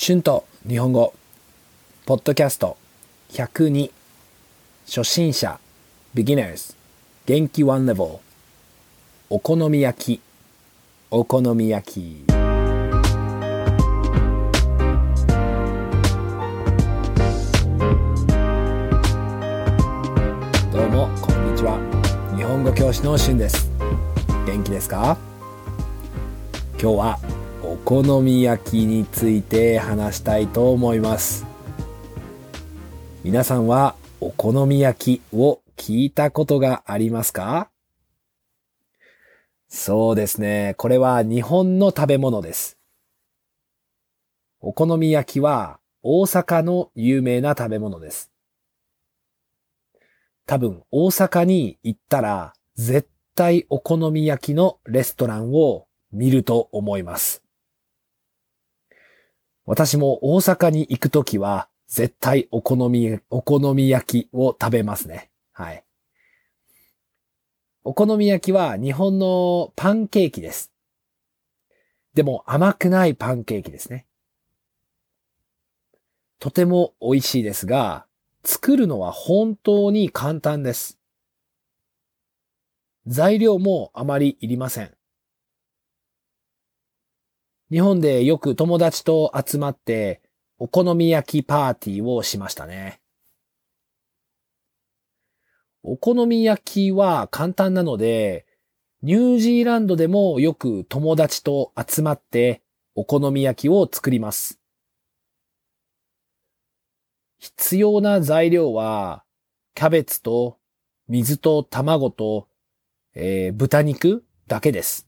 [0.00, 1.12] 春と日本語。
[2.06, 2.76] ポッドキャスト。
[3.30, 3.90] 102
[4.86, 5.58] 初心者。
[6.14, 6.76] beginners
[7.26, 8.04] 元気ワンレベル
[9.28, 10.20] お好み焼き。
[11.10, 12.24] お好み焼き。
[20.70, 21.80] どうもこんにちは。
[22.36, 23.68] 日本語教師の春です。
[24.46, 25.18] 元気ですか？
[26.80, 27.18] 今日は
[27.84, 31.46] 好み焼きについて話したいと思います
[33.24, 37.70] 皆さんはお好み焼きを聞いたことがありますか？
[39.68, 40.74] そうですね。
[40.78, 42.78] これは日本の食べ物です。
[44.60, 48.32] お好み焼きは大阪の有名な食べ物です。
[50.46, 57.44] 多分大阪に行ったら絶対お好み焼きのレストランを見ると思います。
[59.68, 65.30] 私も大阪に行くときは絶対お好み、お好み焼きを食べますね。
[65.52, 65.84] はい。
[67.84, 70.72] お好み焼きは日本のパンケーキです。
[72.14, 74.06] でも甘くないパンケーキですね。
[76.38, 78.06] とても美味しいですが、
[78.44, 80.98] 作るのは本当に簡単です。
[83.06, 84.97] 材料もあまりいりません。
[87.70, 90.22] 日本でよく友達と集まって
[90.58, 93.00] お好み焼きパーティーをしましたね。
[95.82, 98.46] お好み焼きは簡単なので、
[99.02, 102.62] ニュージーランドでもよく友達と集まって
[102.94, 104.58] お好み焼きを作ります。
[107.38, 109.24] 必要な材料は、
[109.74, 110.58] キャベツと
[111.06, 112.48] 水と卵と、
[113.14, 115.07] えー豚肉だけです。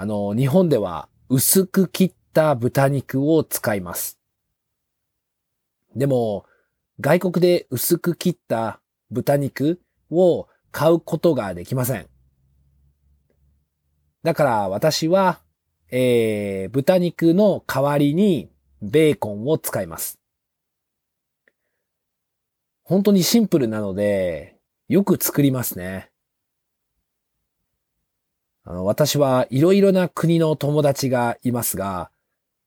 [0.00, 4.18] あの、日本では薄く切った豚肉を使います。
[5.94, 6.46] でも、
[7.00, 9.78] 外国で薄く切った豚肉
[10.10, 12.08] を買うことができません。
[14.22, 15.40] だから私は、
[15.90, 18.50] えー、豚肉の代わりに
[18.80, 20.18] ベーコンを使います。
[22.84, 24.56] 本当にシンプルなので、
[24.88, 26.09] よく作りますね。
[28.64, 32.10] あの私はいろいろな国の友達がいますが、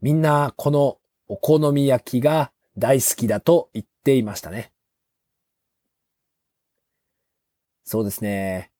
[0.00, 4.72] みんなこのお好み焼きが大好きだと言っていましたね。
[7.84, 8.70] そうですね。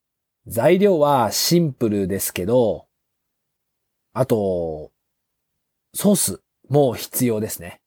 [0.47, 2.87] 材料はシンプルですけど、
[4.13, 4.93] あと、
[5.95, 7.81] ソースも必要ですね。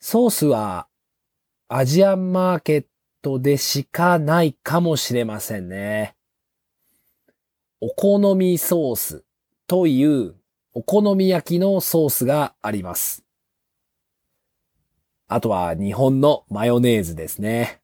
[0.00, 0.88] ソースは
[1.68, 2.86] アジアンマーケッ
[3.22, 6.16] トでしかないかもしれませんね。
[7.82, 9.24] お好みソース
[9.66, 10.34] という
[10.74, 13.24] お好み焼きのソースがあります。
[15.28, 17.80] あとは日本のマヨネーズですね。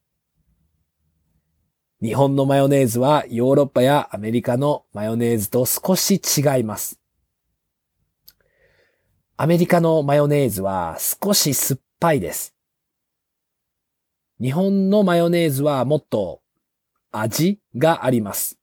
[2.02, 7.00] 日本のマヨネーズはヨーロッパやアメリカのマヨネーズと少し違います。
[9.38, 12.54] アメリカのマヨネーズは少し酸っぱいです。
[14.42, 16.42] 日本のマヨネーズはもっと
[17.12, 18.58] 味があります。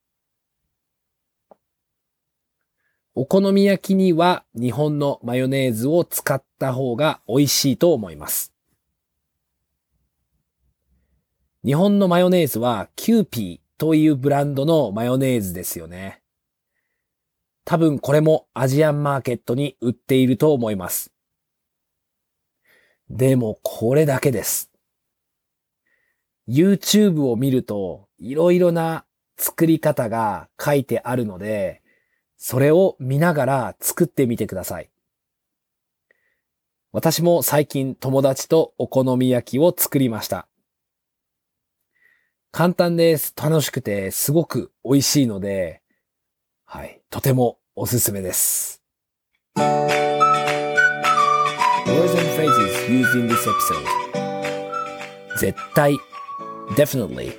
[3.16, 8.52] お好み焼きには日本のマヨネーズを使った方が美味しいと思います。
[11.64, 16.24] 日本のマヨネーズはキューピーというブランドのマヨネーズですよね。
[17.66, 21.12] 多分これもアジアンマーケットに売っていると思います。
[23.12, 24.72] でもこれだけです。
[26.48, 29.06] YouTube を見るといろいろな
[29.38, 31.83] 作り方が書いてあるので、
[32.46, 34.90] それを見ながら作ってみてください。
[36.92, 40.50] 私も最近友達とお好み焼きを作りました。
[42.52, 43.34] 簡単です。
[43.42, 45.82] 楽しくてすごく美味しいので、
[46.66, 48.84] はい、とてもおすすめです。
[49.56, 49.94] Words and
[52.36, 53.88] phrases used in this episode
[55.40, 55.98] 絶対
[56.76, 57.32] definitely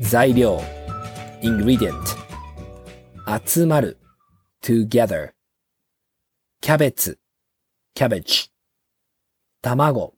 [0.00, 0.62] 材料
[1.42, 2.17] ingredient
[3.30, 3.98] 集まる
[4.62, 5.32] together
[6.62, 7.18] キャベツ
[7.94, 8.48] cabbage
[9.60, 10.14] 卵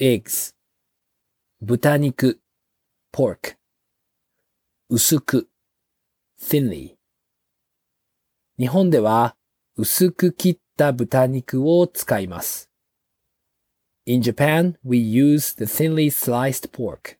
[0.00, 0.52] eggs
[1.60, 2.40] 豚肉
[3.12, 3.54] pork
[4.88, 5.48] 薄く
[6.42, 6.96] thinly
[8.58, 9.36] 日本では
[9.76, 12.68] 薄く切った豚肉を使います。
[14.06, 17.16] In Japan, we use the thinly sliced pork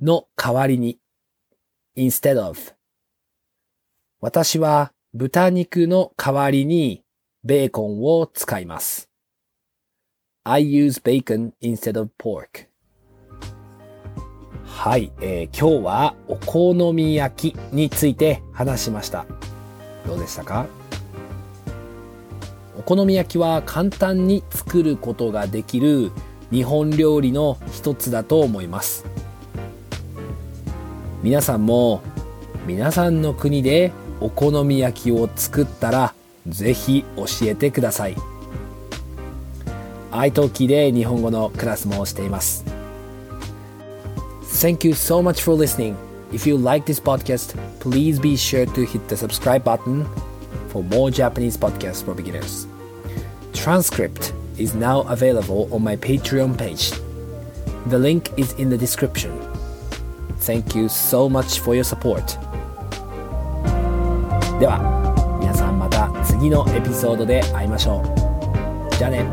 [0.00, 1.00] の代わりに
[1.96, 2.76] instead of
[4.24, 7.02] 私は豚肉の代わりに
[7.42, 9.10] ベーコンを使います。
[10.44, 12.68] I use bacon instead of pork.
[14.64, 19.26] はい、えー、今日はお好み焼きについて話しました。
[20.06, 20.66] どうでしたか？
[22.78, 26.12] お好み焼きは簡単に作ることができる
[26.52, 29.04] 日本料理の一つだと思います。
[31.24, 32.02] 皆さんも
[32.68, 33.90] 皆さんの国で
[34.22, 36.14] お好み焼きを作ったら
[36.46, 38.16] ぜひ教えてください。
[40.12, 42.64] iTalki で日本語のクラスもしています。
[44.42, 45.96] Thank you so much for listening.
[46.30, 50.06] If you like this podcast, please be sure to hit the subscribe button
[50.68, 52.66] for more Japanese podcasts for beginners.
[53.52, 56.92] Transcript is now available on my Patreon page.
[57.86, 59.32] The link is in the description.
[60.38, 62.36] Thank you so much for your support.
[64.62, 64.78] では、
[65.40, 68.96] 皆さんまた次のエピソードで会いましょう。
[68.96, 69.24] じゃあね。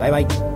[0.00, 0.49] バイバイ。